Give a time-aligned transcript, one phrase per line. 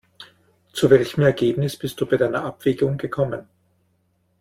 [0.73, 3.47] Zu welchem Ergebnis bist du bei deiner Abwägung gekommen?